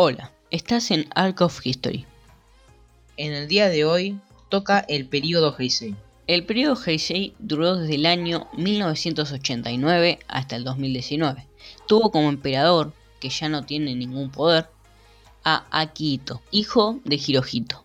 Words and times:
Hola, 0.00 0.30
estás 0.52 0.92
en 0.92 1.08
Arc 1.16 1.40
of 1.40 1.66
History. 1.66 2.06
En 3.16 3.32
el 3.32 3.48
día 3.48 3.68
de 3.68 3.84
hoy 3.84 4.20
toca 4.48 4.78
el 4.78 5.08
periodo 5.08 5.56
Heisei. 5.58 5.96
El 6.28 6.46
periodo 6.46 6.80
Heisei 6.80 7.34
duró 7.40 7.74
desde 7.74 7.96
el 7.96 8.06
año 8.06 8.46
1989 8.56 10.20
hasta 10.28 10.54
el 10.54 10.62
2019. 10.62 11.48
Tuvo 11.88 12.12
como 12.12 12.28
emperador, 12.28 12.92
que 13.18 13.28
ya 13.28 13.48
no 13.48 13.64
tiene 13.64 13.96
ningún 13.96 14.30
poder, 14.30 14.68
a 15.42 15.66
Akihito, 15.72 16.42
hijo 16.52 17.00
de 17.04 17.16
Hirohito. 17.16 17.84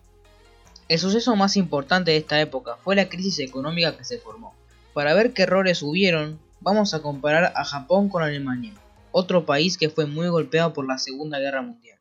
El 0.88 1.00
suceso 1.00 1.34
más 1.34 1.56
importante 1.56 2.12
de 2.12 2.18
esta 2.18 2.40
época 2.40 2.76
fue 2.84 2.94
la 2.94 3.08
crisis 3.08 3.40
económica 3.40 3.96
que 3.96 4.04
se 4.04 4.18
formó. 4.18 4.54
Para 4.92 5.14
ver 5.14 5.32
qué 5.32 5.42
errores 5.42 5.82
hubieron, 5.82 6.38
vamos 6.60 6.94
a 6.94 7.02
comparar 7.02 7.52
a 7.56 7.64
Japón 7.64 8.08
con 8.08 8.22
Alemania, 8.22 8.72
otro 9.14 9.46
país 9.46 9.78
que 9.78 9.90
fue 9.90 10.06
muy 10.06 10.28
golpeado 10.28 10.72
por 10.72 10.88
la 10.88 10.98
Segunda 10.98 11.38
Guerra 11.38 11.62
Mundial. 11.62 11.96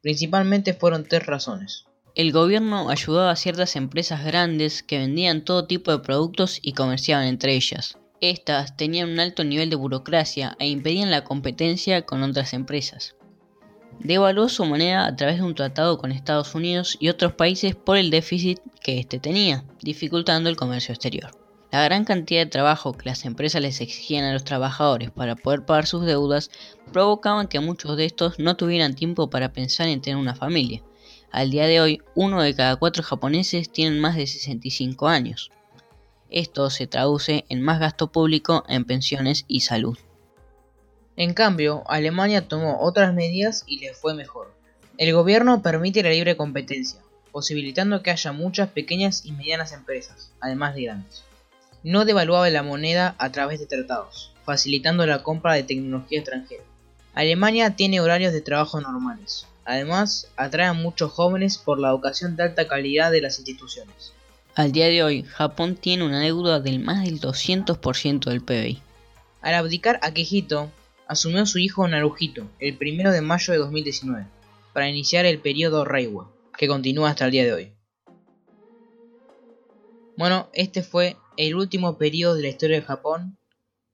Principalmente 0.00 0.72
fueron 0.72 1.04
tres 1.04 1.26
razones. 1.26 1.84
El 2.14 2.32
gobierno 2.32 2.88
ayudaba 2.88 3.30
a 3.30 3.36
ciertas 3.36 3.76
empresas 3.76 4.24
grandes 4.24 4.82
que 4.82 4.98
vendían 4.98 5.44
todo 5.44 5.66
tipo 5.66 5.90
de 5.90 5.98
productos 5.98 6.58
y 6.62 6.72
comerciaban 6.72 7.26
entre 7.26 7.54
ellas. 7.54 7.98
Estas 8.22 8.74
tenían 8.74 9.10
un 9.10 9.20
alto 9.20 9.44
nivel 9.44 9.68
de 9.68 9.76
burocracia 9.76 10.56
e 10.58 10.66
impedían 10.66 11.10
la 11.10 11.24
competencia 11.24 12.06
con 12.06 12.22
otras 12.22 12.54
empresas. 12.54 13.16
Devaluó 14.00 14.48
su 14.48 14.64
moneda 14.64 15.06
a 15.06 15.14
través 15.14 15.36
de 15.36 15.42
un 15.42 15.54
tratado 15.54 15.98
con 15.98 16.10
Estados 16.10 16.54
Unidos 16.54 16.96
y 16.98 17.10
otros 17.10 17.34
países 17.34 17.74
por 17.74 17.98
el 17.98 18.10
déficit 18.10 18.60
que 18.80 18.98
éste 18.98 19.18
tenía, 19.18 19.64
dificultando 19.82 20.48
el 20.48 20.56
comercio 20.56 20.94
exterior. 20.94 21.45
La 21.76 21.84
gran 21.84 22.06
cantidad 22.06 22.40
de 22.40 22.50
trabajo 22.50 22.94
que 22.94 23.10
las 23.10 23.26
empresas 23.26 23.60
les 23.60 23.82
exigían 23.82 24.24
a 24.24 24.32
los 24.32 24.44
trabajadores 24.44 25.10
para 25.10 25.36
poder 25.36 25.66
pagar 25.66 25.86
sus 25.86 26.06
deudas 26.06 26.50
provocaban 26.90 27.48
que 27.48 27.60
muchos 27.60 27.98
de 27.98 28.06
estos 28.06 28.38
no 28.38 28.56
tuvieran 28.56 28.94
tiempo 28.94 29.28
para 29.28 29.52
pensar 29.52 29.86
en 29.88 30.00
tener 30.00 30.16
una 30.16 30.34
familia. 30.34 30.82
Al 31.30 31.50
día 31.50 31.66
de 31.66 31.82
hoy, 31.82 32.00
uno 32.14 32.40
de 32.40 32.54
cada 32.54 32.76
cuatro 32.76 33.02
japoneses 33.02 33.70
tienen 33.70 34.00
más 34.00 34.16
de 34.16 34.26
65 34.26 35.06
años. 35.06 35.50
Esto 36.30 36.70
se 36.70 36.86
traduce 36.86 37.44
en 37.50 37.60
más 37.60 37.78
gasto 37.78 38.10
público 38.10 38.64
en 38.70 38.86
pensiones 38.86 39.44
y 39.46 39.60
salud. 39.60 39.98
En 41.14 41.34
cambio, 41.34 41.84
Alemania 41.88 42.48
tomó 42.48 42.80
otras 42.80 43.12
medidas 43.12 43.64
y 43.66 43.80
le 43.80 43.92
fue 43.92 44.14
mejor. 44.14 44.54
El 44.96 45.12
gobierno 45.12 45.60
permite 45.60 46.02
la 46.02 46.08
libre 46.08 46.38
competencia, 46.38 47.02
posibilitando 47.32 48.02
que 48.02 48.12
haya 48.12 48.32
muchas 48.32 48.70
pequeñas 48.70 49.26
y 49.26 49.32
medianas 49.32 49.74
empresas, 49.74 50.32
además 50.40 50.74
de 50.74 50.84
grandes 50.84 51.25
no 51.86 52.04
devaluaba 52.04 52.50
la 52.50 52.64
moneda 52.64 53.14
a 53.16 53.30
través 53.30 53.60
de 53.60 53.66
tratados, 53.66 54.32
facilitando 54.44 55.06
la 55.06 55.22
compra 55.22 55.54
de 55.54 55.62
tecnología 55.62 56.18
extranjera. 56.18 56.64
Alemania 57.14 57.76
tiene 57.76 58.00
horarios 58.00 58.32
de 58.32 58.40
trabajo 58.40 58.80
normales. 58.80 59.46
Además, 59.64 60.28
atrae 60.36 60.66
a 60.66 60.72
muchos 60.72 61.12
jóvenes 61.12 61.58
por 61.58 61.78
la 61.78 61.90
educación 61.90 62.34
de 62.34 62.42
alta 62.42 62.66
calidad 62.66 63.12
de 63.12 63.20
las 63.20 63.38
instituciones. 63.38 64.12
Al 64.56 64.72
día 64.72 64.86
de 64.86 65.04
hoy, 65.04 65.22
Japón 65.22 65.76
tiene 65.76 66.04
una 66.04 66.18
deuda 66.18 66.58
del 66.58 66.80
más 66.80 67.04
del 67.04 67.20
200% 67.20 68.30
del 68.30 68.42
PBI. 68.42 68.82
Al 69.40 69.54
abdicar 69.54 70.00
Akihito, 70.02 70.72
asumió 71.06 71.46
su 71.46 71.60
hijo 71.60 71.86
Naruhito 71.86 72.50
el 72.58 72.76
1 72.80 73.12
de 73.12 73.20
mayo 73.20 73.52
de 73.52 73.60
2019 73.60 74.26
para 74.72 74.88
iniciar 74.88 75.24
el 75.24 75.38
periodo 75.38 75.84
Reiwa, 75.84 76.32
que 76.58 76.66
continúa 76.66 77.10
hasta 77.10 77.26
el 77.26 77.30
día 77.30 77.44
de 77.44 77.52
hoy. 77.52 77.72
Bueno, 80.16 80.48
este 80.52 80.82
fue 80.82 81.16
el 81.36 81.54
último 81.54 81.98
periodo 81.98 82.34
de 82.34 82.42
la 82.42 82.48
historia 82.48 82.76
de 82.76 82.86
Japón. 82.86 83.38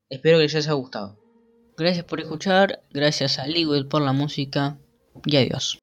Espero 0.08 0.38
que 0.38 0.44
les 0.44 0.54
haya 0.54 0.72
gustado. 0.72 1.18
Gracias 1.76 2.04
por 2.04 2.20
escuchar, 2.20 2.82
gracias 2.90 3.38
a 3.38 3.46
Ligwell 3.46 3.88
por 3.88 4.02
la 4.02 4.12
música 4.12 4.78
y 5.24 5.36
adiós. 5.36 5.81